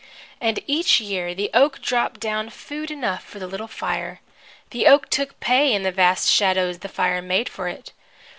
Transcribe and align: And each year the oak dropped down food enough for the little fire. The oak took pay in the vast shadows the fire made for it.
And 0.41 0.61
each 0.65 0.99
year 0.99 1.35
the 1.35 1.51
oak 1.53 1.79
dropped 1.79 2.19
down 2.19 2.49
food 2.49 2.89
enough 2.89 3.23
for 3.23 3.37
the 3.37 3.45
little 3.45 3.67
fire. 3.67 4.19
The 4.71 4.87
oak 4.87 5.07
took 5.11 5.39
pay 5.39 5.71
in 5.75 5.83
the 5.83 5.91
vast 5.91 6.27
shadows 6.27 6.79
the 6.79 6.89
fire 6.89 7.21
made 7.21 7.47
for 7.47 7.67
it. 7.67 7.91